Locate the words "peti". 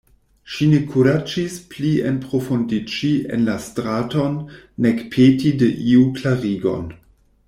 5.17-5.53